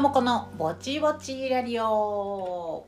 [0.00, 2.86] 智子のぼちぼちラディオ。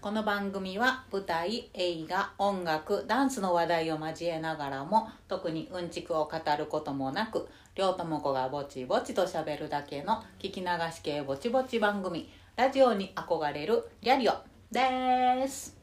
[0.00, 14.32] この番組は舞台映画音楽ダンスの話題を交えながらも特にうんちくを語ることもなく両友子がぼちぼちとしゃべるだけの聞き流し系ぼちぼち番組ラジオに憧れるリャリオ
[14.72, 15.76] です。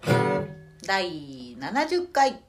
[0.87, 2.41] 第70回。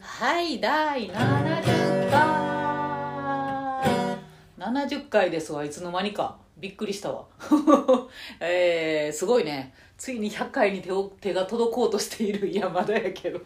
[0.00, 2.59] はい第70回。
[4.60, 6.36] 70回ですわいつの間にか。
[6.58, 7.24] びっくりしたわ。
[8.40, 9.72] えー、すごいね。
[9.96, 13.40] ついに100回に手を手が届こうとしているいやまだやけど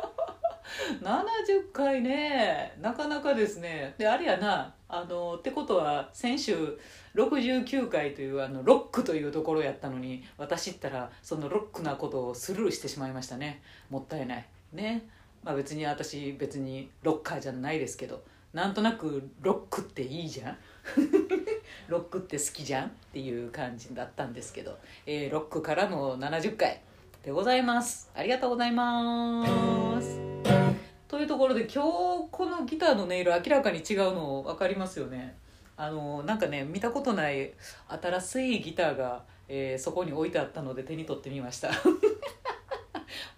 [1.00, 2.76] 70回ね。
[2.82, 3.94] なかなかですね。
[3.96, 4.74] であれやな。
[4.88, 6.78] あのってことは先週
[7.14, 13.62] 69回というあのロックというところやったのに私ったらそのロックなことをスルーしてしまいましたね。
[13.88, 14.46] もったいない。
[14.74, 15.08] ね。
[15.42, 18.22] まあ別に私別にロッカーじゃないですけど。
[18.52, 20.56] なんとなくロックっていいじゃん？
[21.88, 22.88] ロックって好きじゃん？
[22.88, 26.80] っていう感じだったんですけど、えー、ロックからの70回
[27.22, 28.10] でございます。
[28.14, 30.18] ありがとうございます。
[31.06, 35.36] というところで今日このギターの音色明らかに違うの分かりますよね？
[35.76, 37.52] あのなんかね見たことない
[37.88, 41.70] 新しいギターが、えー、そこに置いてあったので手に取ってみました。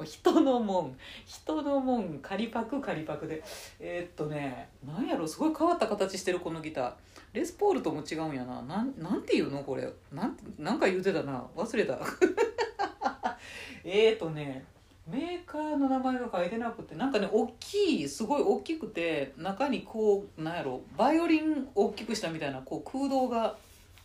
[0.05, 3.42] 人のもん人のもん仮パク仮パクで。
[3.81, 5.27] えー、っとねなんやろ。
[5.27, 6.92] すごい変わった形してるこのギター。
[7.33, 8.62] レスポールとも違うんやな。
[8.62, 9.62] なんなんていうの？
[9.62, 9.91] これ。
[10.12, 11.45] なんなんか言うてたな。
[11.56, 11.98] 忘れた。
[13.84, 14.64] えっとね
[15.08, 20.83] メーカーの名前が書いてなくてなんかね大きいすごい大きくて中にこうなんやろ。
[20.97, 23.56] バイオリン大きくしたみたいなこう空洞が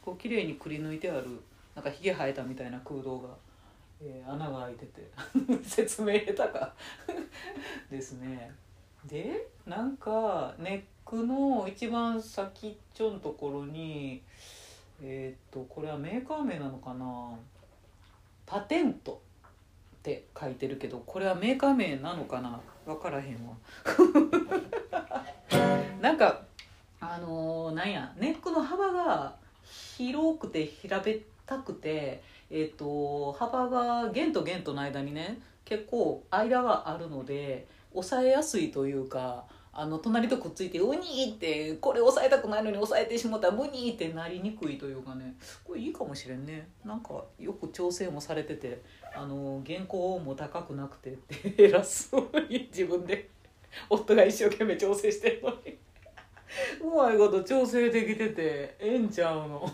[0.03, 1.27] こう綺麗にくり抜いてある
[1.75, 3.29] なんかひげ生えたみたいな空洞が。
[4.01, 5.09] えー、穴が開いてて。
[5.63, 6.73] 説明下手か。
[7.89, 8.51] ですね。
[9.05, 14.21] でなんかネックの一番先っちょのところに
[15.01, 17.37] えっ、とこれはメーカー名なのかな。
[18.45, 19.21] パテント
[19.97, 22.59] って書いてるけどこれはメーカー名なのかな。
[22.85, 23.55] 分からへんわ。
[26.01, 26.43] なんか
[26.99, 28.13] あのー、なんや。
[28.17, 48.81] ネックの幅が広くて平べったくてえーと、幅が弦と弦との間にね結構間があるので押さえやすいというかあの隣とくっついて「ウニー!」ってこれ押さえたくないのに押さえてしもたら「ムニー!」ってなりにくいというかねこれいいかもしれんねなんかよく調整もされてて
[49.13, 53.29] あの原稿も高くなくてって 偉そうに自分で
[53.89, 55.77] 夫が一生懸命調整してるのに
[56.81, 59.69] うまいこと調整できててええんちゃうの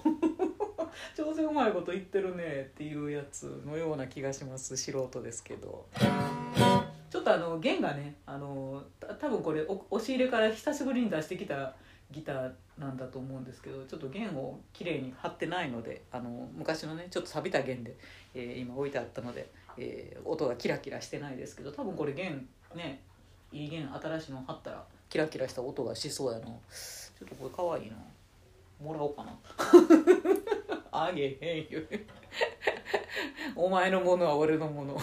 [1.15, 5.85] 調整うまいこと言ってるねっていうやつのような気がします素人ですけど。
[7.09, 8.81] ちょっとあの弦がねあの
[9.21, 11.75] 多分これ押し入れから久しぶりに出してきた
[12.09, 17.95] ギターなんだと思うんですけどちょっと弦をきれいに張ってないのであの昔のねちょっと錆びた弦で、
[18.33, 23.03] えー、今置いてあったので、えー、音がキラキラしてないですけど多分これ弦ね
[23.51, 27.97] いい弦新しいの貼ったらキラキラした音がしそうやなちょっとこれかわいいな。
[28.83, 29.31] もらおうかな。
[30.93, 31.81] あげへんよ。
[33.55, 34.97] お前のものは俺のもの。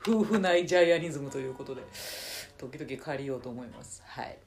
[0.00, 1.82] 夫婦内ジャイアニズムということで。
[2.58, 4.02] 時々借りようと思います。
[4.06, 4.38] はい。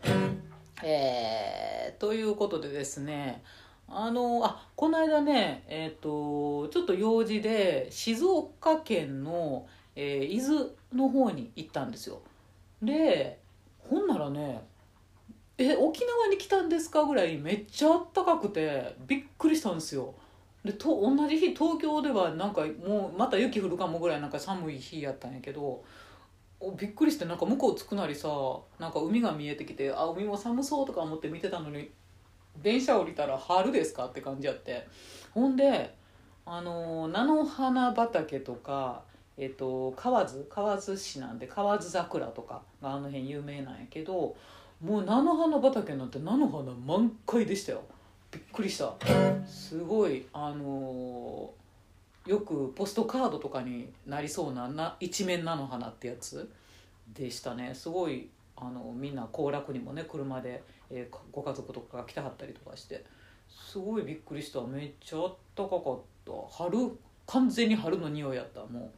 [0.84, 3.44] えー、ということでですね。
[3.92, 12.22] あのあこの間ねえっ、ー、とちょっと用事で静岡県の、えー、伊豆の方に行ったんですよ。
[12.82, 13.40] で
[13.80, 14.64] ほんならね
[15.58, 20.14] え沖縄に来たんですかぐらいめっちゃあったかくてびっくりしたんですよ。
[20.64, 25.84] でと同じ日東京ではなんかもうまた雪降るかもぐらいなんか寒い日やったんやけど
[26.78, 28.28] びっくりしてなんか向こう着くなりさ
[28.78, 31.90] なんか海が見えてきてあ海も寒そうとか思って見てたのに
[32.62, 34.86] 電車降りたら春ですかって感じやって。
[35.32, 35.96] ほんで
[36.46, 39.04] あの菜の花畑とか
[39.38, 44.36] えっと河津河津市なんで河津桜とかがあの辺有名なんやけど
[44.82, 47.84] もう菜の花畑なんて菜の花満開でしたよ。
[48.32, 48.94] びっくりした。
[49.46, 56.50] すごいあのー、よくポストカードとかになりそうなな一面菜の花ってやつ
[57.14, 57.74] でしたね。
[57.74, 63.04] すごいあのみんな行楽にもね車で、えー、ご家族とかが来てはったりとかして。
[63.50, 64.62] すごいびっくりした。
[64.62, 66.32] めっちゃあったかかった。
[66.52, 66.92] 春
[67.26, 68.92] 完全に春の匂いやったも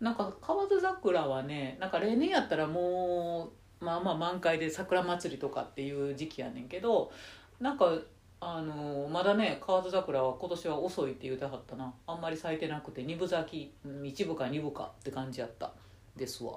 [0.00, 0.04] う。
[0.04, 7.12] なんか河津桜はねなんか例年やったらもうまあまあ満開で桜祭りとかっていう時期やねんけど
[7.60, 7.98] なんか
[8.42, 11.92] あのまだね河津桜は今年は遅いって言うてはったな。
[12.06, 15.72] あんまり咲いてなくて二分咲き一部か二部かって感じやった。
[16.16, 16.52] ですわ、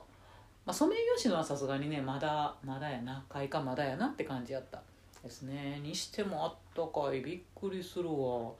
[0.65, 3.25] まあ、ソメイヨシノはさすがにねまだまだやな。
[3.29, 4.81] 開花まだやなって感じやった。
[5.23, 5.79] ですね。
[5.83, 7.21] にしてもあったかい。
[7.21, 8.51] びっくりするわ。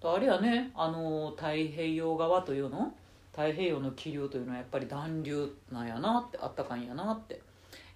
[0.00, 2.94] とあれやねあの太平洋側というの？
[3.32, 7.40] 太平洋の気流というのはやっぱり暖流なんやなってあったかいんやなって、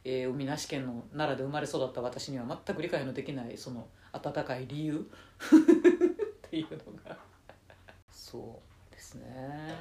[0.04, 5.10] えー、海なし県の奈良で生まれ育った私には全く理解のできないその暖かい理由？
[6.46, 6.78] っていうの
[7.08, 7.16] が。
[8.10, 8.60] そ
[8.90, 9.74] うですね。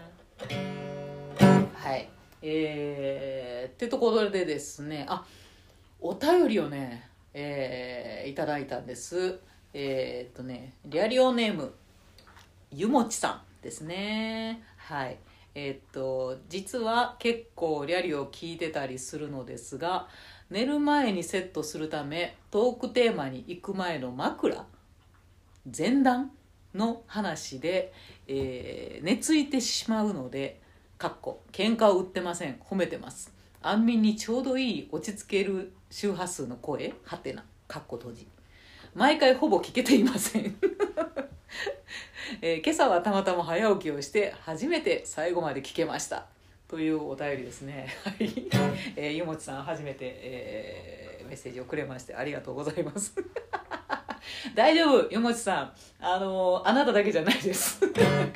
[1.74, 2.10] はい。
[2.42, 5.06] えー、ってところでですね。
[5.08, 5.26] あ
[6.00, 9.40] お便りをね、えー、いただいたんです。
[9.74, 11.74] えー、っとねリアリオネーム
[12.72, 14.64] ゆもちさんですね。
[14.78, 15.18] はい。
[15.56, 20.08] えっと実は結構リャリを聞いてたりするのですが
[20.50, 24.66] 寝る前にセットするためトークテーマに行く前の枕
[25.76, 26.32] 前段
[26.74, 27.94] の話で、
[28.28, 30.60] えー、寝ついてしまうので
[30.98, 32.56] かっこ喧嘩を売ってません。
[32.64, 33.34] 褒めてます。
[33.62, 37.44] 安眠にちょうどいい落ち着ける周波数の声はてな。
[37.68, 38.28] かっこ閉じ。
[38.96, 40.56] 毎回ほぼ聞けていません。
[42.42, 46.26] えー、今朝はたまたま早起きをして初めて最後まで聞けました。
[46.68, 47.88] というお便りですね。
[48.04, 48.32] はい、
[48.96, 53.14] えー、ゆもちさん初めて、えー、メッセージをくれましてありがとうございます。
[54.56, 55.74] 大丈夫、よもちさん。
[56.00, 57.80] あの、あなただけじゃないです。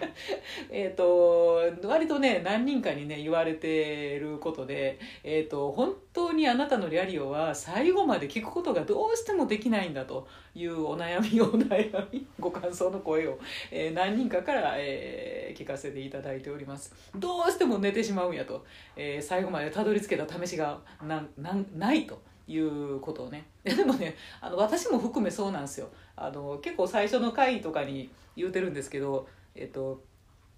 [0.72, 13.38] えっと、割とね、何人かにね、言われてることで、えっ、ー、と、本当にあなたのリアリオは最後まで聞くことがどうしてもできないんだというお悩み、お悩み、 ご感想の声を、
[13.72, 16.94] えー、何人かから、えー、聞かせていただいております。
[17.16, 22.22] どうしても寝てしまうんやと、え、最後までたどり着けた試しがななないと。
[22.48, 30.02] いうことをね でもねあの私も含めそうなんですよあの結構最初の回とかに言うてるんですけど、えっと、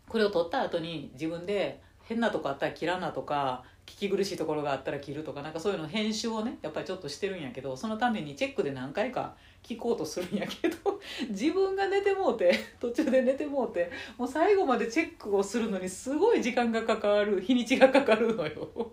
[0.07, 10.77] これを撮った後に自分で変なとこあったら切らなとか聞き苦しいところがあったら切るとかなんかそういうの編集をねやっぱりちょっとしてるんやけどそのためにチェックで何回か聞こうとするんやけど
[11.30, 18.92] 自分が寝てもうて 途中で寝てもうてもう最後までチェックをするのにすごい時間がかかる日にちがかかるのよ。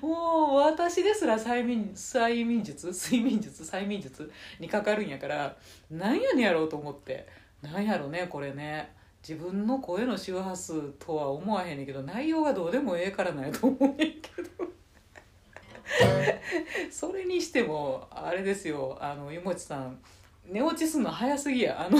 [0.00, 4.30] もう私ですら催眠催眠術睡眠術催眠術
[4.60, 5.56] にかかるんやから
[5.90, 7.26] なんやねやろうと思って。
[7.62, 8.94] なんやろねこれね。
[9.26, 14.66] 自分の声の周波数とは思わへんねんけど内容がどうでもええからなんやと思うねんけど。
[16.90, 18.96] それにしてもあれですよ。
[19.00, 19.98] あの湯もちさん
[20.44, 21.86] 寝落ちすんの早すぎや。
[21.86, 21.98] あの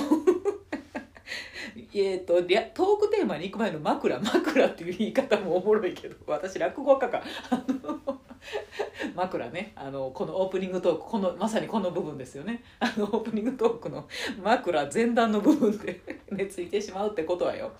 [1.92, 7.22] えーと、トークテーマに行く前の枕枕っていう言い方もおもろいけど私落語家か。
[7.50, 8.20] あの
[9.14, 9.72] 枕ね。
[9.76, 12.62] あのこのオープニングトークこのまさにこの部分ですよね。
[12.80, 14.08] あのオープニングトークの
[14.42, 16.00] 枕前段の部分で
[16.30, 17.72] 寝ついてしまうってことはよ。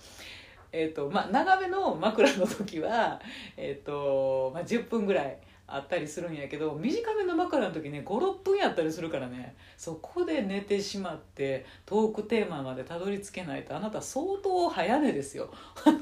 [0.71, 3.19] えっ、ー、とまあ長めの枕の時は
[3.55, 9.55] えっ、ー、と、まあ、10分ぐらいあったりするんやけど短めの枕の時ね56分やったりするからね。
[9.77, 15.49] そこで寝てしまってトークテーマまでたどり着けないとあなた相当早寝ですよ。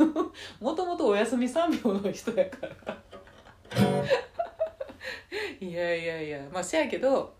[0.62, 2.98] もともとお休み3秒の人やから。
[5.60, 7.34] いやいやいやまあせやけど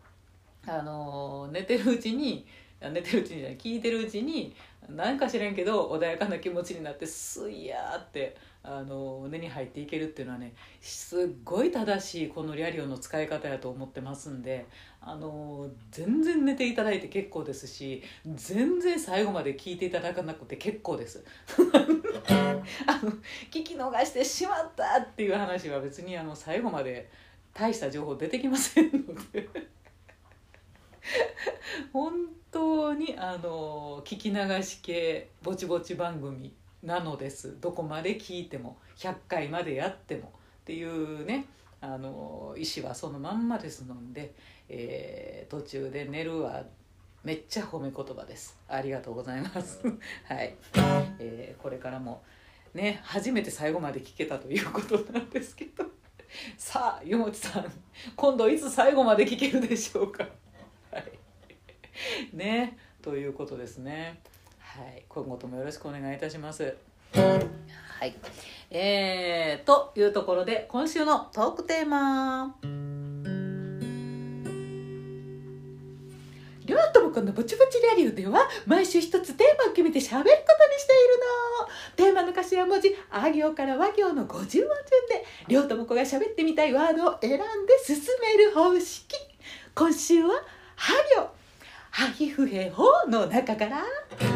[0.68, 2.48] あの、寝てるうちに
[2.82, 4.56] 寝てるうちにじゃない聞いてるうちに
[4.90, 8.36] 何か知らんけど穏やかな気持ちになってスイヤーって
[8.68, 14.66] あの根に入っていけるっていうのはねすっごい正しいこのリアリオの使い方やと思ってますんで
[15.02, 21.24] あの全然寝ていただいて結構ですし全然最後まで聞いていただかなくて結構です。
[22.88, 23.12] あの
[23.52, 27.10] 聞き逃してしまったっていう話は別にあの最後まで
[27.54, 29.48] 大した情報出てきませんので。
[31.94, 32.14] 本
[32.52, 36.52] 当にあの聞き流し系ぼちぼち番組
[36.86, 37.60] なのです。
[37.60, 41.46] どこまで聞いても100回までやってもっていうね
[41.82, 44.34] あの意思はそのまんまですので、
[44.70, 46.64] えー、途中で寝るは
[47.24, 48.58] めっちゃ褒め言葉です。
[48.68, 49.80] ありがとうございます。
[50.26, 50.56] はい、
[51.20, 52.24] えー、これからも
[52.74, 55.86] ね初めて最後まで聞けたということなんですけど。
[56.58, 57.72] さあ湯本さん
[58.16, 60.28] 今度いつ最後まで聞けるでしょうか。
[60.92, 62.36] はい。
[62.36, 64.20] ねということですね
[64.78, 66.76] はい、今後ともよろしくお願いいたします。
[67.14, 68.14] はい、
[68.70, 72.58] えー、というところで今週のトークテーマ。
[76.66, 81.20] りょうともこのぼちぼちリアリオでは毎週一つテーマを決めて喋ることにしている
[81.62, 81.76] の。
[81.96, 84.74] テーマの頭文字あ行から和行の50音順で
[85.48, 87.46] りょうともこが喋ってみたいワードを選んで
[87.86, 89.16] 進める方式。
[89.74, 90.34] 今週は
[90.76, 91.30] 「は行」
[91.92, 93.86] 「はひふへほ」の中から「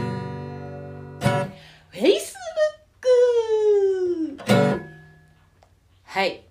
[1.91, 2.35] フェイス
[4.35, 4.79] ブック
[6.03, 6.43] はい。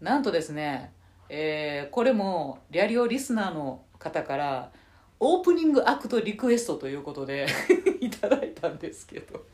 [0.00, 0.92] なんとですね
[1.28, 4.70] えーこれもリアリオリスナーの方から
[5.18, 7.46] オープニングアクトリクエストということで
[8.00, 9.44] いただいたんですけど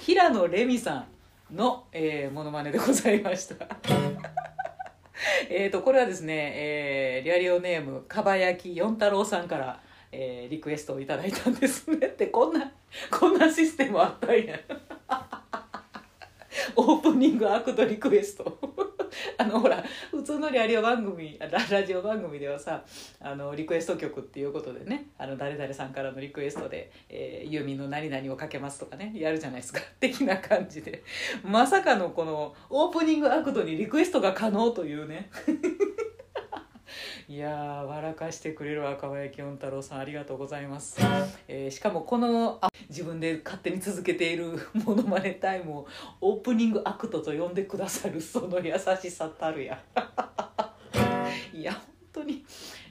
[0.00, 1.06] 平野レミさ
[1.50, 3.66] んの、えー、モノマネでございました。
[5.48, 9.80] えとこれはですね、えーリアリオネームかば焼き四太郎さんから、
[10.12, 12.06] えーリクエストをいただいたんですね。
[12.06, 12.72] ってこんな
[13.10, 14.58] こんなシステムあったんや。
[16.76, 18.58] オープニングアクトリクエスト。
[19.38, 22.84] あのほら普通のリアリオ番組ララジオ番組ではさ
[23.20, 29.80] あのリクエスト曲っていうことでねあの誰々さんからのリクエストで「えユーミンの何々をかけます」とかねやるじゃないですか。
[29.98, 31.02] 的な感じで。
[31.42, 35.30] まさかのこのオープニングアクトにリクエストが可能というね。
[37.28, 40.98] いやー笑かしてくれる赤羽清太郎さんありがとうございます、
[41.48, 45.86] えーしかもこのあ自分で勝手に続けている モノマネタイムを
[46.20, 49.80] オープニングアクトと呼んでくださるその優しさたるや。
[51.54, 51.82] いや本
[52.12, 52.44] 当に、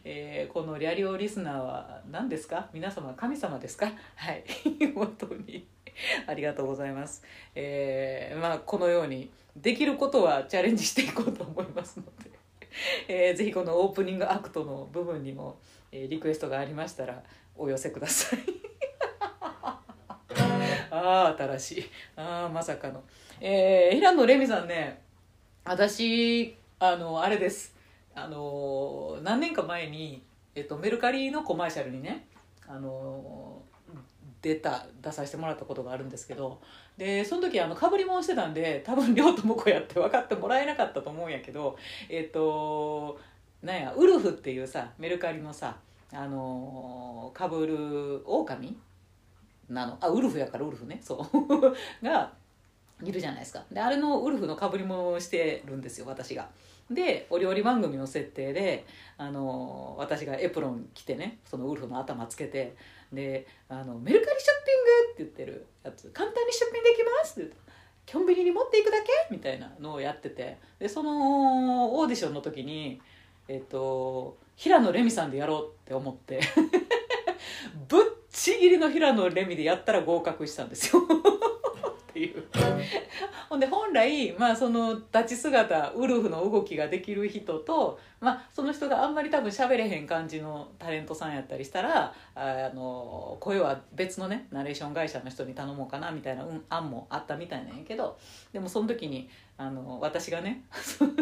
[0.03, 2.70] えーこのリャリオリスナーは何ですか？
[2.74, 3.91] 皆様神様ですか？
[4.15, 4.44] はい。
[4.96, 5.68] 本当に。
[6.27, 7.24] ありがとうございます、
[7.56, 12.28] えーまあこのようにできることはチャレンジしていこうと思いますので。
[13.07, 15.57] えーぜひこのオープニングアクトの部分にも、
[15.91, 17.23] えーリクエストがありましたら
[17.55, 18.39] お寄せください。
[20.91, 21.89] ああ新しい。
[22.15, 23.03] ああまさかの。
[23.41, 25.01] えー平野レミさんね
[25.65, 27.75] 私あのあれです。
[28.15, 30.23] あの何年か前に、
[30.55, 32.27] えっと、メルカリのコマーシャルにね
[32.67, 33.59] あの
[34.41, 36.62] 出た出させてもらったことがあるんですけど
[36.98, 41.77] でその時あのかぶり物してたんで多分亮友子やって分かってもらえなかったと思うんやけど
[42.10, 43.19] えっ、と
[43.62, 45.77] なんやウルフっていうさメルカリのさ
[46.12, 48.77] あのかぶる狼？
[49.69, 49.98] なの。
[50.01, 51.00] あウルフやからウルフね。
[51.01, 51.25] そう。
[52.03, 52.31] が
[53.03, 53.63] いるじゃないですか。
[53.72, 56.50] であれのウルフのかぶり物をしてるんですよ私が。
[56.89, 58.86] でお料理番組の設定で
[59.17, 62.75] あの私がエプロン着てねそのウルフの頭つけて
[63.12, 67.58] であの「メルカリショッピング」って言ってるやつ「簡単に出品できます」って言って
[68.12, 70.58] 「コンビニに持っていくだけ?」みたいなのをやってて。
[70.80, 73.01] でそのオーディションの時に
[73.48, 76.39] えっと平野レミさんでやろうって思って。
[77.88, 81.01] ぶっちぎりの平野レミでやったら合格したんですよ。
[82.10, 82.44] っていう。
[83.50, 98.18] ほんで本来、まあ、その立ち姿ウルフの動きができる人と、まあ、その人があんまり多分喋れへん感じのタレントさんやったりしたらあの声は別のねナレーション会社の人に頼もうかなみたいな、うん、案もあったみたいなんやけど
[98.51, 100.63] でもその時にあの私がね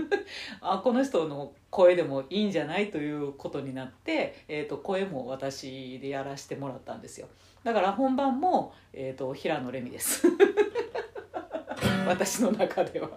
[0.61, 2.91] あこの人の声でもいいんじゃない？
[2.91, 7.27] ということになって、えー、と声も私でやらせてもらったんですよ。
[7.67, 10.25] だから本番も、えー、と平野レミです。
[12.07, 13.09] 私の中では。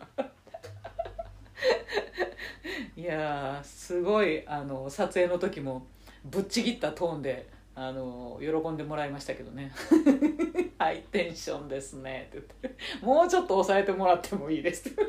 [2.96, 5.86] いやすごいあの撮影の時も
[6.24, 9.70] ぶっちぎったトーンであの喜んでもらいましたけどね
[10.78, 15.00] 「ハイテンションですね」って言って「もうちょっと抑えてもらってもいいです」っ て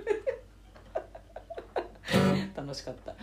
[2.56, 3.16] 楽しかった。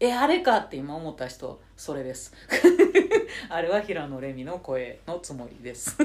[0.00, 2.34] えあれかって今思った人それです。
[3.48, 5.96] あれは平野レミの声のつもりです。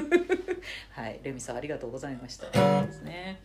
[0.92, 1.20] はい。
[1.22, 2.46] レミさんありがとうございました。
[2.86, 3.40] ですね。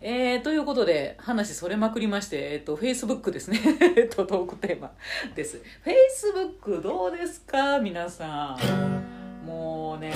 [0.00, 3.58] えー、ということで話それまくりまして、えっと、Facebook ですね。
[3.96, 4.92] えっとトークテーマ。
[5.34, 5.60] です。
[5.84, 7.78] Facebook どうですか？
[7.80, 9.44] 皆さん。
[9.44, 10.12] もうね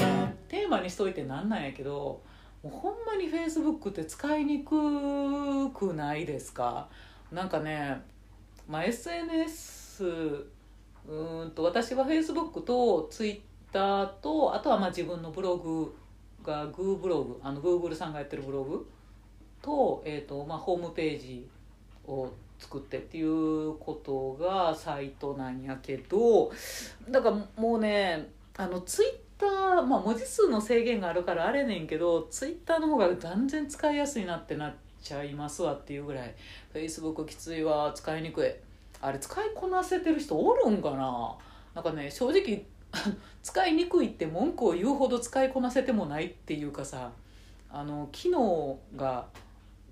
[0.49, 2.21] テーマにしといてなんなんやけど
[2.63, 6.89] もうほんまに Facebook って使いにくくないですか？
[7.33, 8.03] なんかね、
[8.69, 10.45] まあ、SNS
[11.09, 15.95] うんと私は Facebook と Twitter とあとはまあ自分のブログ
[16.45, 18.87] が Google ブログあの Google さんがやってるブログ
[19.61, 21.49] と,、えーとまあ、ホームページ
[22.07, 22.29] を
[22.59, 26.53] 作ってっていうことがサイトなんやけど
[27.09, 36.35] だからもうねあのツイッター、まあ、文字数の制限があるからあれねんけどツイッターの方が断然使いやすいなってなっちゃいますわっていうぐらい
[36.75, 38.51] Facebook きついわ使いにくい。
[39.03, 41.37] あれ使いこなせてる人おるんかな？
[41.75, 42.65] なんかね正直
[43.43, 47.11] 使いにくいって文句を言うほど使いこなせてもないっていうかさ
[47.69, 49.27] あの機能が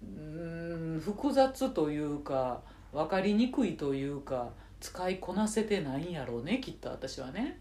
[0.02, 2.60] うん複雑というか
[2.92, 4.50] 分かりにくいというか
[4.80, 7.58] 使いこなせてないんやろうねきっと私はね。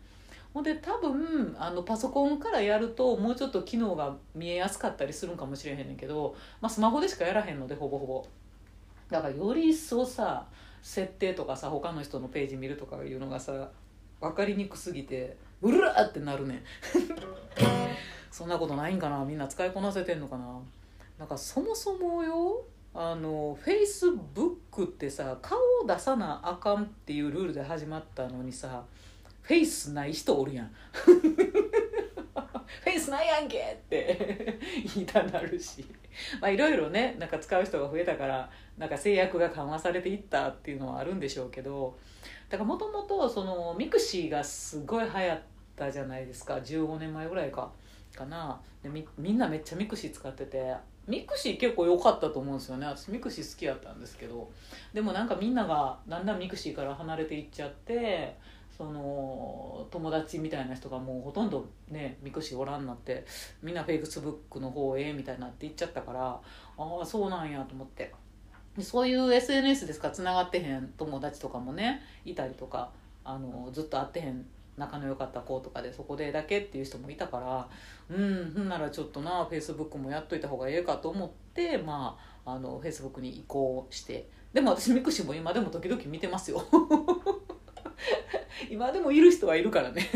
[0.53, 8.25] ほんで多分あのパソコンからやるともうちょっと機能が見えやすかったりするんかもしれへんねんけど、まあ、スマホでしかやらへんのでほぼほぼ
[9.11, 10.47] だからより一層さ
[10.81, 13.69] 設定とかさ他の人のページ見るとかいうのがさ
[14.21, 16.61] 分かりにくすぎてうるらってなるねん。
[18.31, 19.25] そんなことないんかな？
[19.25, 20.59] みんな使いこなせてんのかな？
[21.17, 28.83] なんかそもそもよあのフェイスブックってさ顔を出さなあかんっていうルールで始まったのにさ
[29.41, 30.71] フェイスない人おるやん。
[30.93, 34.59] フェイスないやんけって
[34.95, 35.85] 言いたなるし。
[36.41, 41.97] まあいろいろねなんか使う人が増えたからなんか制約が緩和されていったっていうのはあるんでしょうけど
[42.49, 45.41] だからもともとそのミクシーがすごい流行っ
[45.75, 46.55] たじゃないですか。
[46.55, 47.71] 15年前ぐらいか。
[48.15, 48.59] かな。
[48.81, 50.75] でみみんなめっちゃミクシー使ってて。
[51.07, 52.87] ミクシー結構良かったと思うんですよね。
[52.87, 54.49] 私ミクシー好きやったんですけど。
[54.93, 58.35] でもなんかみんながだんだんミクシーから離れていっちゃって
[58.79, 63.25] その友達みたいな人がもうほとんどねミクシーおらんなって
[63.61, 66.39] みんなフェイクスブックの方へみたいになっていっちゃったから
[66.77, 68.13] ああそうなんやと思って。
[68.77, 70.11] でそういう SNS ですか？
[70.11, 72.91] つながってへん友達とかもねいたりとか
[73.25, 74.45] あのずっと会ってへん
[74.77, 77.41] 仲の良かった子とかでそこでだけっていう人もいたか
[78.09, 84.29] らうんほんならちょっとなフェイスブックもやっといた方がええかと思ってまああのフェイスブックに移行して。
[84.53, 86.63] でも私ミクシーも今でも時々見てますよ。
[88.69, 90.07] 今でもいる人はいるからね。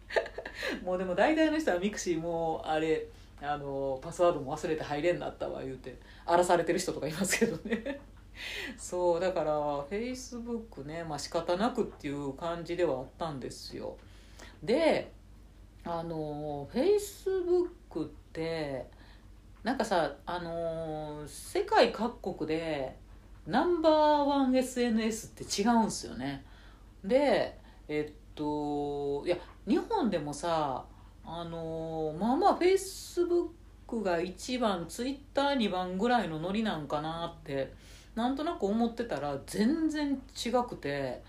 [0.82, 3.06] もうでも大体の人はミクシーもうあれ
[3.40, 8.00] あのパスワードも忘れて入れんなったわ言うて荒らされてる人とかいますけどね。
[8.76, 13.96] そうだからフェイスブックねまあ仕方なくっていう感じではあったんですよ。
[14.62, 15.12] で
[15.84, 18.86] あのフェイスブックって
[19.62, 22.96] なんかさあの世界各国で
[23.46, 26.44] ナンバーワン SNS って違うんすよね。
[27.04, 30.84] でえっといや日本でもさ
[31.24, 33.46] あのまあまあフェイスブッ
[33.86, 37.72] クが1番ツイッター2番ぐらいのノリなんかなって
[38.14, 41.22] なんとなく思ってたら全然違くて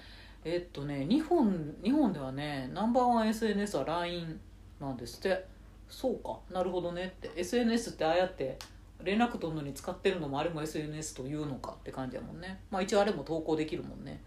[0.46, 4.40] えっとね日本日本ではねナンバーワン SNS は LINE
[4.80, 5.58] なんですって。
[5.90, 7.32] そうかなるほどねって。
[7.36, 8.58] SNS ってああやって
[9.04, 12.60] 連絡取るのに使ってるのもあれも SNS というのかって感じやもんね。
[12.70, 14.22] まあ一応あれも投稿できるもんね。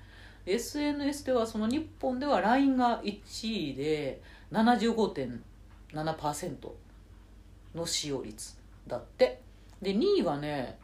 [0.47, 4.21] SNS ではその日本では LINE が1位で
[4.53, 6.71] 75.7%
[7.75, 9.41] の使用率だって。
[9.81, 10.79] で2位がね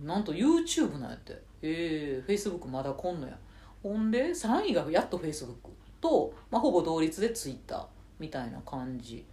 [0.00, 1.42] なんと YouTube なんやって。
[1.60, 3.36] ええー、Facebook まだ来んのや。
[3.82, 5.54] ほんで3位がやっと Facebook
[6.00, 7.86] と、まあ、ほぼ同率で Twitter
[8.18, 9.24] みたいな感じ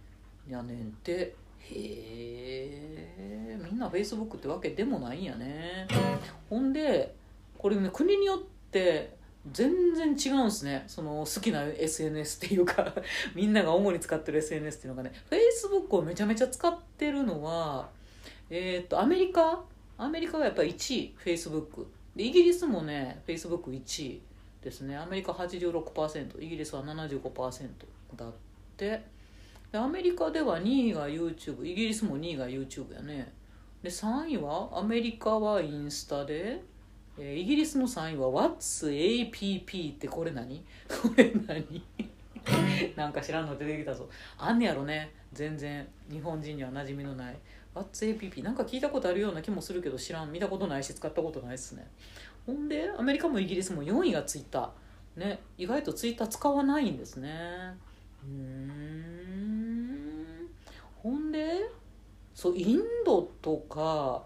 [0.48, 1.34] やねんて。
[1.68, 5.86] へえみんな Facebook ってわけでもないんやね。
[6.48, 7.14] ほんで
[7.58, 8.38] これね国によっ
[8.70, 9.15] て
[9.52, 10.84] 全然違うんですね。
[10.86, 12.94] その好きな SNS っていうか
[13.34, 15.12] みんなが主に使ってる SNS っていうのがね。
[15.30, 17.88] Facebook をめちゃめちゃ使ってるのは
[18.50, 19.64] えっ、とアメリカ？
[19.98, 24.22] アメリカがやっぱり1位 Facebook でイギリスもね Facebook1 位
[24.62, 24.96] ですね。
[24.96, 27.68] アメリカ86%イギリスは75%
[28.16, 28.32] だっ
[28.76, 29.02] て。
[29.72, 33.32] でアメリカでは2位が YouTube イギリスも2位が YouTube やね。
[33.82, 34.78] で3位は？
[34.78, 36.62] アメリカはインスタで。
[37.18, 38.88] えー、イギリスの3位は What's
[39.30, 40.64] APP ってこれ何？
[40.88, 41.82] これ何？
[42.96, 44.08] なんか知らんの出てきたぞ。
[44.38, 45.12] あんねやろね。
[45.32, 47.36] 全然日本人には馴染みのない。
[47.74, 50.32] What's APP なんか聞いたことあるような気もするけど知らん。
[50.32, 51.86] 見たことないし使ったことないっすね。
[52.46, 55.20] ほんでアメリカもイギリスも4位がツイッター。
[55.20, 55.40] ね。
[55.58, 57.76] 意外とツイッター使わないんですね。
[58.24, 59.56] うん。
[61.02, 61.70] ほんで
[62.34, 64.24] そうインドとか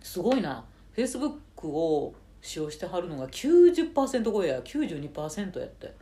[0.00, 0.64] すごいな。
[0.92, 4.60] フェイスブッククを使用してはるのが90%超えや。
[4.60, 5.94] 92%やって。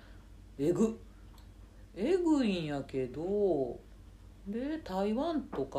[0.58, 0.98] えぐ。
[1.94, 3.78] えぐいんやけど
[4.46, 5.78] で台湾とか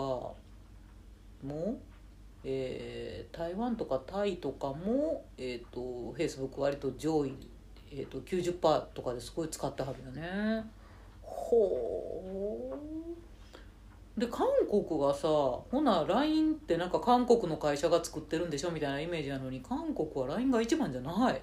[1.43, 1.79] も
[2.43, 7.33] えー、台湾とかタイとかもえっ、ー、とフェイスブック割と上位、
[7.91, 10.65] えーと、と90%とかですごい使ってはるよね。
[11.21, 13.00] ほう
[14.17, 21.41] で韓国がさほな LINE ってなんか韓国の会社が作ってるんでしょみたいなイメージなのに韓国は LINE が一番じゃない。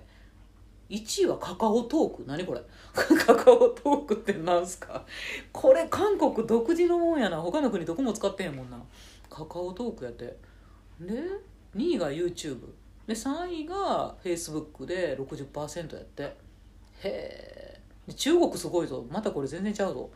[0.91, 2.25] 1位はカカオトーク。
[2.27, 2.61] 何これ？
[2.95, 5.05] カカオトークってなんすか？
[5.53, 7.41] これ韓国独自のもんやな。
[7.41, 8.79] 他の国どこも使ってへんもんな。
[9.29, 10.37] カカオトークやって。
[11.01, 11.15] で
[11.77, 12.61] 2位が YouTube
[13.07, 16.23] で3位が Facebook で60%やって。
[16.23, 16.35] へ
[18.09, 19.07] え中国すごいぞ。
[19.11, 20.11] またこれ全然ちゃうぞ。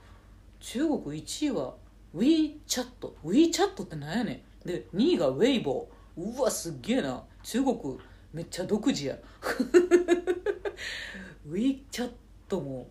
[0.61, 1.75] 中国1位は
[2.15, 2.87] WeChat
[3.25, 4.69] WeChat って何やねん。
[4.69, 7.23] で2位が Weibo うわすっげえな。
[7.43, 7.99] 中国
[8.33, 9.17] めっちゃ独自や。
[11.49, 12.11] WeChat
[12.53, 12.89] も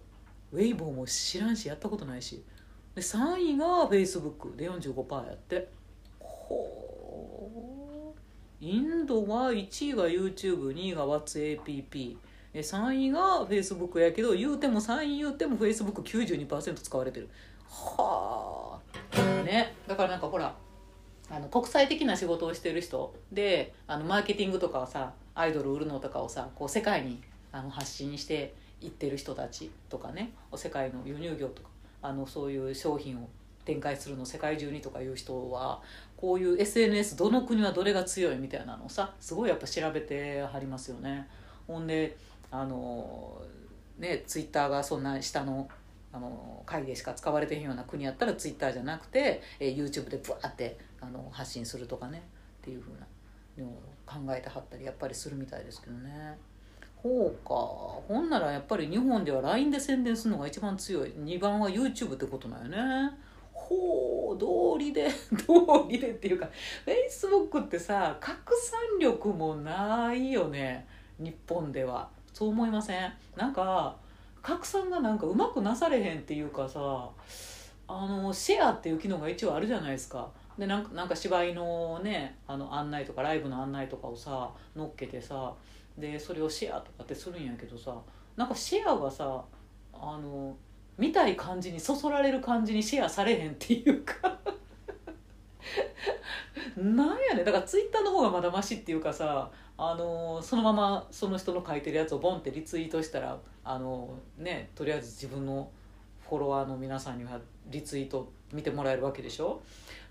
[0.54, 2.44] Weibo も知らんしやったことないし。
[2.96, 5.70] で3位が Facebook で45%やって。
[6.20, 8.22] ほう
[8.64, 12.18] インドは1位が YouTube2 位が WhatsApp
[12.54, 17.30] 3位が Facebook やけど言うても3位言うても Facebook92% 使われてる。
[17.68, 18.02] はあ
[19.92, 20.56] だからなんかほら
[21.30, 31.68] あの国際的な仕事をしてる人であのマーケティングとかをさアイドル売るのとかをさこう世界にあの発信していってる人たちとかね世界の輸入業とか
[32.02, 33.28] あのそういう商品を
[33.66, 35.82] 展開するの世界中にとかいう人は
[36.16, 41.28] こういう SNS どの国はどれが強いみたいなのをさすごいやっぱ調べてはりますよね。
[41.68, 42.16] ほんで
[42.50, 43.42] あの
[44.00, 45.68] ねツイッターがそんな下の
[46.13, 52.21] あの会でしか使われてへんような国やったらツイッターじゃなくて、えー、YouTube でブワーってあの発信するとかね
[52.62, 53.08] っていうふうな
[53.63, 56.38] のを考えてはったりやっぱりするみたいですけどね。
[56.97, 57.56] ほうか。
[57.56, 61.10] ほんならやっぱり日本では LINE で宣伝するのが一番強い。
[61.12, 63.12] 2番は YouTube ってことなんよね。
[63.54, 65.10] ほう道理で
[65.47, 66.50] 道理でっていうか
[66.86, 70.86] Facebook ってさ拡散力もないよね。
[71.19, 72.10] 日本では。
[72.34, 73.13] そう思いません？
[73.36, 73.97] なんか
[74.42, 77.10] 拡散がなんかうまくなされへんっていうかさ
[77.88, 80.30] あのシェアっていう機能が一応あるじゃないですか。
[80.58, 85.54] でなんかなんか芝居のねあの案内とかライブの案内とかをさ載っけてさ
[85.98, 87.96] でそれをシェアとかってするんやけどさ
[88.36, 89.44] なんかシェアがさ
[89.94, 90.56] あの
[90.98, 94.38] 見たい感じにそそられる感じにシェアされへんっていうか。
[96.78, 99.52] なんやねだからツイッターの方がまだマシっていうかさ
[99.84, 105.72] あのそのままその人の書いてるやつをボンってリツイートしたらあのねとりあえず自分の
[106.30, 107.39] フォロワーの皆さんには
[107.72, 109.60] リツイート見てもらえるわけでしょ？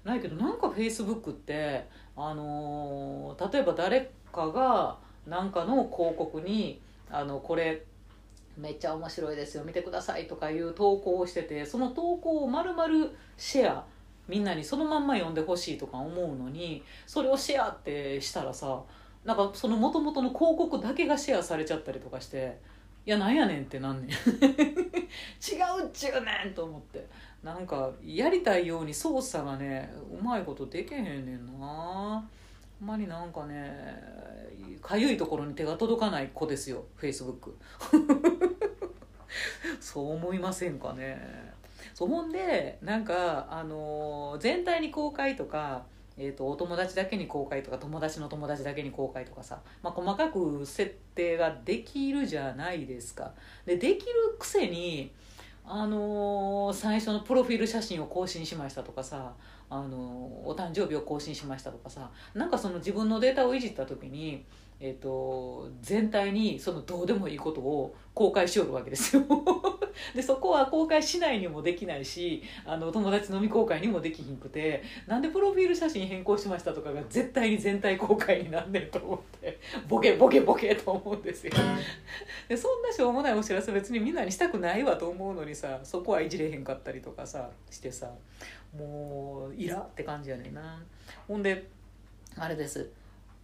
[0.04, 7.84] ないけどなんかフェイスブックってあの例えば誰かが何かの広告にあのこれ
[8.58, 13.84] めっちゃ面白いですよ見てくださいとかいう投稿をしててその投稿をまるまるシェア
[14.26, 18.80] みんなにそのまんま読んでほしいとか思うのにそれをシェアってしたらさ
[19.24, 22.58] なんかそのもともとの広告だけがシェアされちゃったりとかして
[23.06, 24.10] いやなんやねんってなんねん。
[24.12, 27.06] 違うっちゅうねんと思って。
[27.42, 32.22] なんかやりたいように操作がねうまいことできへんねんな。
[32.80, 33.74] ほんまになんかね
[34.82, 37.56] かゆいところに手が届かない子ですよフェイスブック
[39.80, 41.50] そう思いませんかね。
[41.94, 45.84] そうほんでなんかあの全体に公開とか
[46.22, 53.32] えーと、お友達だけに公開とか友達の友達だけに公開とかさ、まあ、細かく設定ができるじゃないですか。
[53.64, 55.10] でできるくせに
[55.64, 59.32] あのー、最初のプロフィール写真を更新しましたとかさ、
[59.70, 64.44] あのー、お誕生日を更新しましたとかさなんかその自分のデータをいじった時に
[64.82, 69.22] えーと、全体にそのどうでもいいことを公開しよるわけですよ。
[70.14, 81.52] でそこは公開しないにもできないしあの友達飲み公開にもできひんくてなんでプロフィール写真変更しましたとかが絶対に全体公開になんねんと思ってボケボケボケと思うんですよ。
[82.48, 88.10] でそんなしょうもないお知らせ別にみんなにしたくないわと思うのにさそこはいじれへんかったりとかさしてさ
[88.74, 90.82] もうイラって感じやねんな。
[91.28, 91.68] ほんで
[92.36, 92.90] あれです。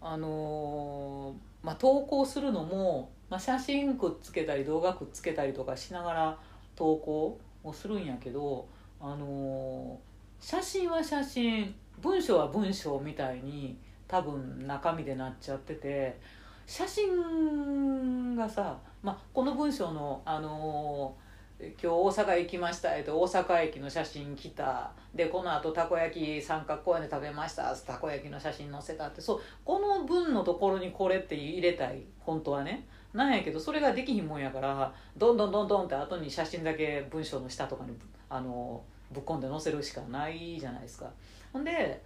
[0.08, 6.38] あのー、まあ、投稿するのも、まあ、写真くっつけたり動画くっつけたりとかしながら
[6.76, 8.68] 投稿をするんやけど、
[9.00, 16.20] あのー、写真は写真文章は文章みたいに多分中身でなっちゃってて
[16.66, 21.25] 写真がさ、まあ、この文章の、あのー
[21.58, 24.90] 今日大阪行きました、えっと、大阪駅の写真来た。
[25.14, 27.74] でこのあとたこ焼き三角公園で食べました。
[27.74, 29.22] たこ焼きの写真載せたって。
[29.22, 32.86] そうこの文のところにこれって入れたい本当はね。
[33.14, 37.96] なんやけどそれができひんもんやからどんどんどんどんって後に写真だけ文章の下とかに
[38.28, 41.10] あのぶっ込んで載せるしかないじゃないですか。
[41.54, 42.02] ほんで、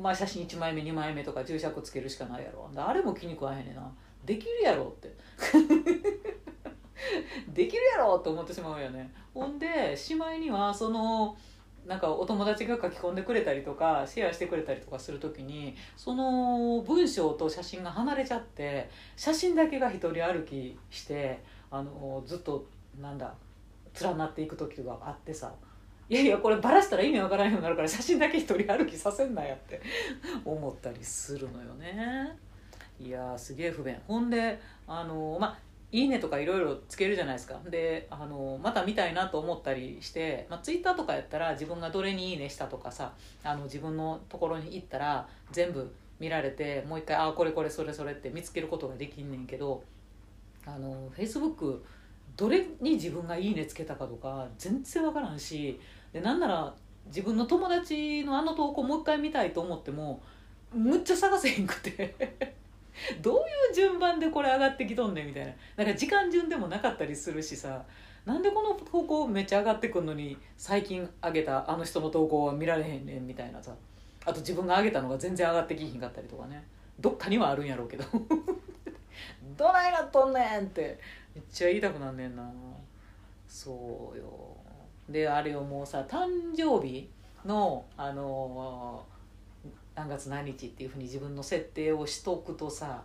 [0.00, 2.70] まあ、写真1枚目2枚目とか注釈つけるしかないやろ。
[2.74, 3.82] あれも気に食わへんねんな。
[4.24, 5.14] できるやろって。
[7.52, 9.10] できるやろと思ってしまうよね。
[9.34, 11.36] ほんでしまいにはその
[11.86, 22.66] なんかお友達が書き込んでくれたりとかシェアしてくれたりとかする時にその文章と写真が離れちゃって写真だけが一人歩きしてあのずっと
[23.00, 23.32] なんだ
[24.00, 25.52] 連なっていく時があってさ。
[26.10, 29.78] いやいやこれバラしたら意味わからんようになるから写真だけ一人歩きさせんなやって
[30.42, 32.34] 思ったりするのよね。
[32.98, 33.94] いやすげえ不便。
[34.06, 35.58] ほんであのまあ
[35.90, 37.58] いいねとかいろいろつけるじゃないですか。
[37.68, 49.82] であのまた見たいなと思ったりして、まあ、ツイッターとかやったら自分がどれにいいねしたとかさあの自分のところに行ったら全部見られてもう一回あこれこれそれそれって見つけることができんねんけど
[50.66, 51.84] あのフェイスブック
[52.36, 55.80] どれに自分がいいねつけたかとか全然分からんし
[56.12, 56.74] でなんなら
[57.06, 60.20] 自分の友達のあの投稿もう一回見たいと思っても
[60.74, 62.57] むっちゃ探せへんくて。
[63.20, 63.38] どうい
[63.72, 65.52] う順番でこれ上がってきとんねんみたいな。
[65.76, 67.84] なんか時間順でもなかったりするしさ。
[68.24, 73.74] なんでこの投稿めっちゃ上がってくんのに最近上げたあの人の投稿は見られへんねんみたいなさ。
[74.24, 76.64] あと自分が上げたのが全然上がってきひんかったりとかね。
[77.00, 78.04] どっかにはあるんやろうけど。
[79.56, 80.98] どないなっとんねんって。
[81.34, 82.50] めっちゃ言いたくなんねんな。
[83.46, 84.56] そうよ。
[85.08, 87.08] であれよもうさ誕生日
[87.44, 89.04] のあの
[89.98, 93.02] 何月何日っていうふうに自分の設定をしとくとさ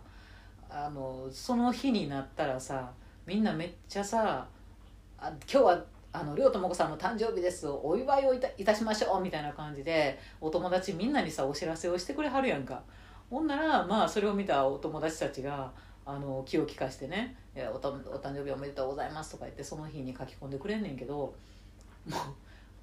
[0.70, 2.92] あのその日になったらさ
[3.26, 4.46] みんなめっちゃさ
[5.18, 12.82] 「あ今日はあの亮智子さんの誕生日ですお祝いをいたしましょう」みたいな感じでお友達みんなにさお知らせをしてくれはるやんか。
[13.28, 15.72] ほんならまあそれを見たお友達たちが
[16.06, 22.16] あの気を利かしてね「おお誕生日おめでとうございます」とか言ってその日に書き込んでくれんねんけども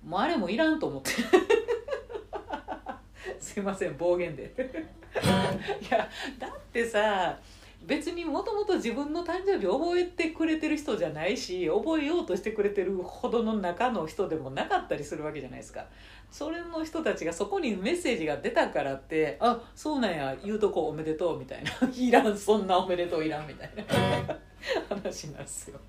[0.04, 1.12] うもうあれもいらんと思って。
[3.52, 4.54] すいません暴言で。
[4.56, 6.08] いや
[6.40, 7.38] だってさ
[7.84, 15.86] 別にもともと自分の誕生日覚えてくれてる人じゃないし覚えようとしてくれてるほどの中の人でもなかったりするわけじゃないですか。
[16.30, 21.72] それの人たちがそこにメッセージが出たからってあそうなんや言うとこおめでとうみたいな。
[21.94, 23.84] いらんそんなおめでとういらんみたいな。
[24.88, 25.80] 話なんですよ。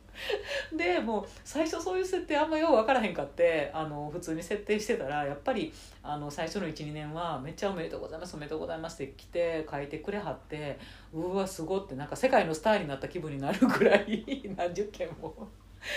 [0.73, 5.73] でもう最初そういう設定あんまよう分からへんかってあの普通に設定してたらやっぱり
[6.05, 10.79] あの最初の12年は「めっちゃおめでとうございますおめでとうございます」って来て書いてくれはって
[11.13, 15.49] うわすごってなんか世界のスターになった気分になるぐらい何十件も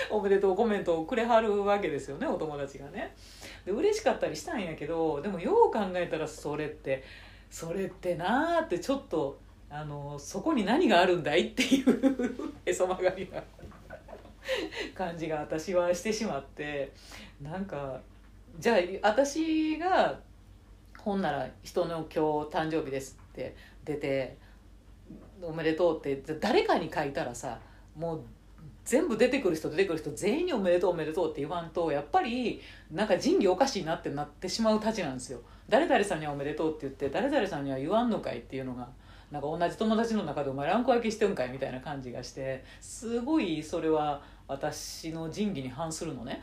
[0.10, 3.15] おめでとうコメントをくれはるわけですよねお友達がね。
[3.65, 7.04] で嬉しかったりしたんやけどでもよう考えたらそれって
[7.50, 9.39] それってなーってちょっと
[9.70, 13.41] あのそこに何があるんだいっていうへそ曲がりな
[14.94, 16.91] 感じが私はしてしまって
[17.41, 18.00] なんか
[18.60, 18.78] じゃあ
[19.10, 20.20] 私が
[20.98, 22.20] ほんなら人の今日
[22.52, 24.38] 誕生日ですって出て
[25.41, 27.60] おめでとうって誰かに書いたらさ
[27.96, 28.22] もう
[28.86, 35.41] 全部出てくる人出てくる人全員におめでとうおめでとうって言わんとやっぱりなんか仁義おかしいなってなってしまうたちなんですよ。
[35.68, 38.88] 誰々さんにはおめでとうって言って誰々さんには言わんのかいっていうのが
[39.32, 46.41] なんか同じ友達の中でお前ランク分けしてんかいみたいな感じがしてすごいそれは私の仁義に反するのね。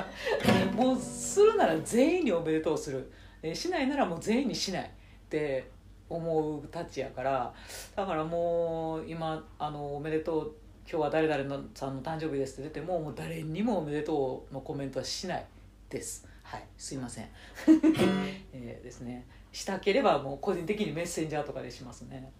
[0.74, 3.10] もうするなら全員におめでとうする。
[3.54, 4.88] しないならもう全員にしないっ
[5.28, 5.68] て
[6.08, 7.52] 思うたちやから。
[7.96, 10.54] だからもう今あの「おめでとう
[10.88, 15.44] 今日は誰々のさんの誕生日です」って出てももう誰にも「おめでとう」のコメントはしない
[15.88, 16.28] です。
[16.42, 17.28] はいすいません。
[18.52, 19.26] え、ですね。
[19.52, 22.32] したければもう個人的にメッセンジャーとかでしますね。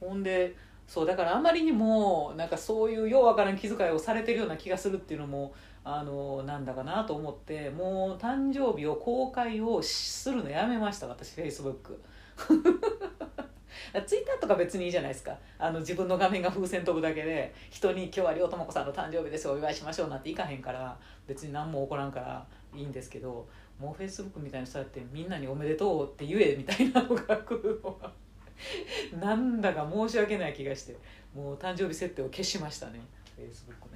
[0.00, 0.54] ほんで
[0.86, 5.52] そうだからあまりにもなんかそういうようわからん気遣いをされてるような気がするっていうのも
[5.84, 12.02] あのなんだかなと思ってもう誕生日を公開をするのやめました私フェイスブック
[14.06, 15.36] ツイッターとか別にいいじゃないですか。
[15.58, 28.12] あの自分の画面が風船飛ぶだけで人に「今日は両友子さんの誕生日ですお祝いしましょう」なんていかへんから別に何も起こらんからいいんですけどもうフェイスブックみたいにそうやってみんなに「おめでとう」って言えみたいなのが来るのは
[29.18, 30.96] なんだか申し訳ない気がして
[31.34, 33.00] もう誕生日設定を消しましたね
[33.36, 33.87] フェイスブック、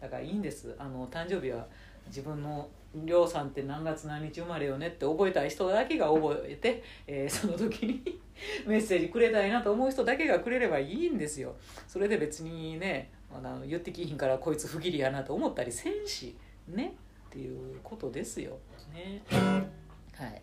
[0.00, 0.74] だからいいんです。
[0.78, 1.66] あの誕生日は
[2.06, 8.20] 自分のりょうさんって何月何日生まれよねって覚えたい人だけが覚えて、えー、その時に
[8.66, 11.56] メッセージくれたいなと思う人だけがくれればいいんですよ。
[11.86, 16.36] それで別にねあの言ってきひんからこいつ不義理やなと思ったりせんし
[16.68, 16.94] ね
[17.28, 18.58] っていうことですよ。
[18.94, 19.22] ね。
[20.14, 20.42] はい。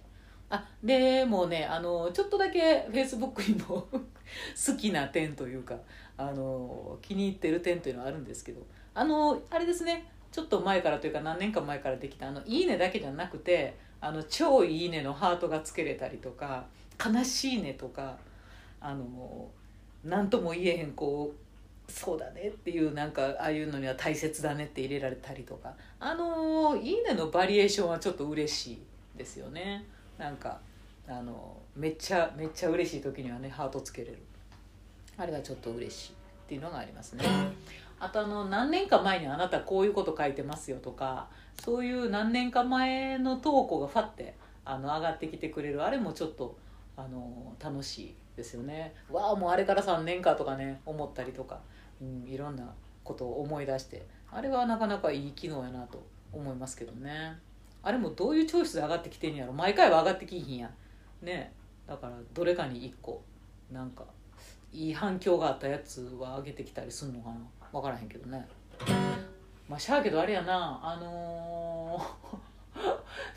[0.49, 5.79] あでもうねあのちょっとだけフェイスブックにも 好きな点というか
[6.15, 8.61] あの気に入ってる点というのはあるんですけど
[8.95, 10.09] あのあれですね。
[10.31, 16.65] ちょっと前からというか何年か前からできたあの「いいね」だけじゃなくて「あの超いいね」のハートがつけれたりとか
[17.03, 18.17] 「悲しいね」とか
[18.81, 19.47] あの
[20.03, 21.31] 何とも言えへんこ
[21.87, 25.75] うそうだねっていうなんかああいうのには大切だねって入れられたりとか。
[25.99, 28.79] あの「いいね」のバリエーションはちょっと嬉しい
[29.17, 29.85] ですよね。
[30.17, 30.59] なんか
[31.07, 34.17] あのめっちゃめっちゃ嬉しい時にはねハートつけれる。
[35.15, 36.15] あれはちょっと嬉しいっ
[36.47, 37.23] ていうのがありますね。
[38.03, 41.29] あとあの何年か前にあなたこういうこと書いてますよとか
[41.63, 44.35] そういう何年か前の投稿がファって
[44.65, 46.57] あの上がってきてくれるあれもちょっと
[46.97, 48.93] あの楽しいですよね。
[49.09, 51.61] わあもうあれから3年かとかね思ったりとか、
[52.01, 52.73] うん、いろんな
[53.05, 57.37] ことを思い出してあれはなかなかいい機能やなと思いますけどね。
[57.83, 59.53] あれもどういうチョイスで上がってきてんやろ。
[59.53, 60.69] 毎回は上がってきひんや。
[61.21, 61.53] ね。
[61.87, 63.21] だからどれかに1個
[63.71, 64.03] なんか
[64.73, 67.35] いい反響があったやつは上げてきたりすんのかな。
[67.73, 68.47] 分からへんけどね。
[69.67, 70.79] まあしゃあけどあれやな。
[70.81, 71.99] あの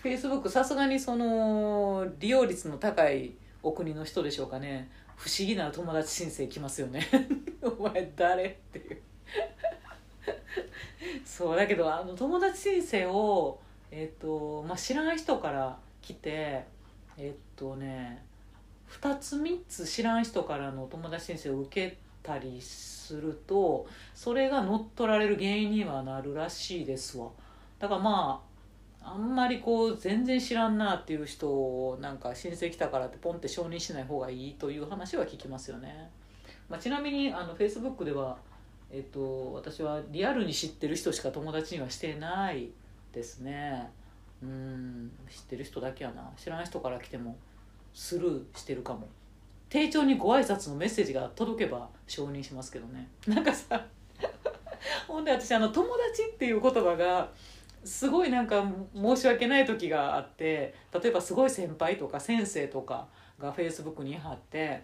[0.03, 4.91] フェイスブックさすがにその利用率の高いお国の人でしょうかね。
[5.17, 7.09] 不思議な友達申請来ますよね。
[7.63, 9.01] お前誰っていう。
[11.25, 16.65] そうだけどあの友達申請を、えーとまあ、知らない人から来て
[17.17, 18.25] えっとね
[18.91, 27.29] 2つ3つ知らん人からの友達申請を受けたりするとそれが乗っ取られる原因にはなるらしいですわ。
[27.79, 28.47] だからまあ
[29.09, 36.11] あんまりこう全然知らんなっていう人をなんか申請来たからってポンって承認しない方がいいという話は聞きますよね、
[36.69, 38.37] まあ、ちなみにあの Facebook では、
[38.91, 42.71] えっと、私はリアルに知ってる人しか友達にはしてない
[43.13, 43.89] ですね。
[44.43, 46.29] うん知ってる人だけやな。
[46.37, 47.37] 知らん人から来ても
[47.95, 49.09] スルーしてるかも。
[49.77, 53.11] 丁重にご挨拶のメッセージが届けば承認しますけどね。
[53.27, 53.85] なんかさ
[55.07, 57.31] ほんで私あの友達っていう言葉が
[57.85, 63.07] すごいなんか申し訳ない時があって例えばすごい先輩とか先生とか
[63.39, 64.83] がフェイスブックに貼って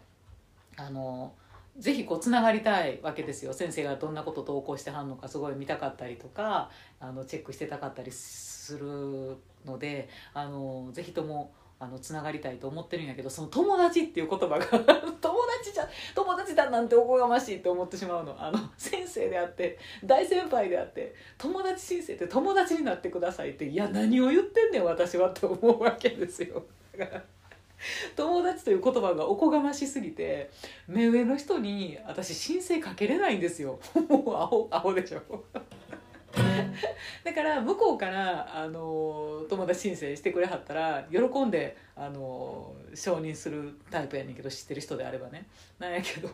[0.76, 1.32] あの
[1.78, 3.54] ぜひこうつながりたいわけですよ。
[3.54, 11.50] 先生がどんなこと投稿してはんのかすごい見たかったりとかあのチェックしてたかったりするのであのぜひとも
[11.82, 14.60] あのつながりたいと思ってるんやけどその友達っていう言葉が
[15.20, 18.36] 友達じゃ友達だなんておこがましいって思ってしまうの。
[18.38, 26.62] あの先生であって大先輩であって友達申請って友達になってくださいっていや何を言ってんねん私はって思うわけですよ。
[28.14, 30.50] 友達という言葉がおこがましすぎて
[30.86, 33.80] 目上の人に私申請かけれないんですよ。
[34.08, 35.44] もうアホアホでしょ。
[37.24, 45.46] だから向こうからあの友達申請してくれはったら喜んであの承認するタイプやねんけど知ってる人であればね。
[45.78, 46.30] なんやけど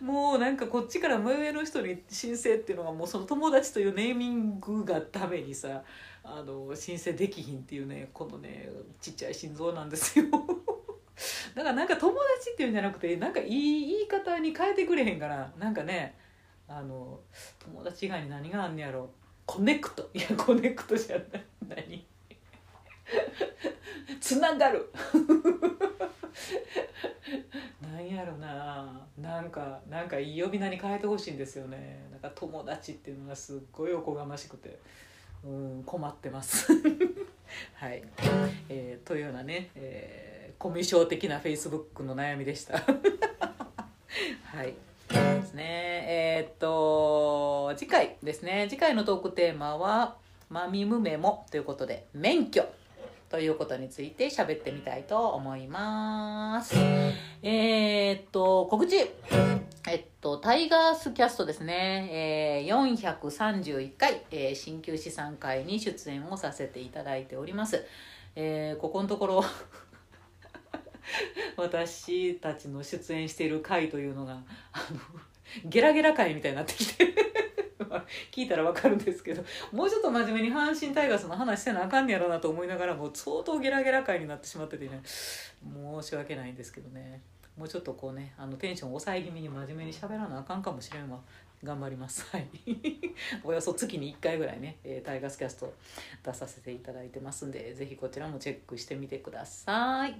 [0.00, 5.82] もうなんかこっちから目上の人に申請っていうのがもうその友達というネーミングがためにさ
[6.24, 10.24] あの申請できひんっていうねこのねちっちゃい心臓なんですよ。
[11.54, 16.16] だからなんか友達っていうんじゃなくてなんかいい言い方に変えてくれへんからなんかね
[16.66, 17.20] あの
[17.58, 19.10] 友達以外に何があんねやろ。
[19.50, 20.08] コネクト。
[20.14, 21.84] いやコネクトじゃない。
[21.88, 22.06] 何？
[24.20, 24.92] つながる。
[27.82, 29.08] なんやろな。
[29.18, 32.06] なんかなんかいい呼び名に変えてほしいんですよね。
[32.12, 34.78] なんか友達っていうのがすっごいおこがましくて。
[35.44, 36.70] うん困ってます。
[37.74, 38.02] はい、
[38.68, 42.78] えー、というようなね、えー、コミュ障的なフェイスブックの悩みでした。
[44.44, 44.74] はい。
[45.12, 45.64] ですね。
[46.06, 48.66] えー、っと次回ですね。
[48.68, 50.16] 次回のトークテーマは
[50.48, 52.64] 「マミムメモ」ということで免許
[53.28, 56.74] ということについて喋ってみたいと思います。
[57.42, 58.96] えー、っと告知。
[59.88, 67.84] えっと、タイガースキャストですね、えー、431回、えー、鍼灸師さん会に出演をさせていただいております。
[68.36, 69.44] えー、ここのところ
[71.56, 75.20] 私たちの出演している回というのがあの
[75.64, 77.14] ゲラゲラ回みたいになってきて。
[78.30, 85.00] 聞いたら分かるんですけどもうちょっと真面目に阪神タイガースの話せなあかんねやろなと思いながらも相当ゲラゲラ回になってしまっててね。
[85.02, 87.22] 申し訳ないんですけどね。
[87.56, 91.20] もうちょっとこうねあのテンション抑え気味に真面目に喋らなあかんかもしれんわ。
[91.62, 92.26] 頑張ります。
[92.30, 92.48] はい。
[93.44, 95.74] およそ月に1回ぐらいね、えー、タイガースキャスト
[96.24, 100.14] 出させていただいてますんで是非こちらもチェックしてみてください。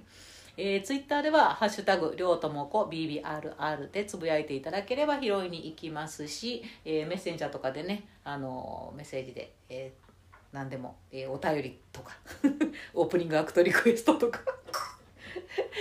[0.57, 12.17] えー、ツイッターでは「ハッシュタグりょうともこ BBRR」でつぶやいていただければ拾いに行きますし、えー、メッセンジャーとかでね、あのー、メッセージで、えー、何でも、えー、お便りとか
[12.93, 14.41] オープニングアクトリクエストとか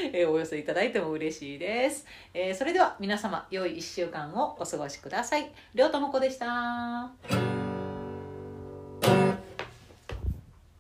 [0.12, 5.52] えお寄せいただいても嬉しいです、えー、それでは皆様良い1週間をお過ごしください。
[5.74, 7.59] りょうともこでした。